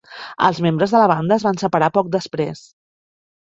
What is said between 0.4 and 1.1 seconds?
Els membres de la